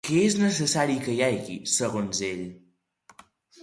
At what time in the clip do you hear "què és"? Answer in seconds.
0.07-0.37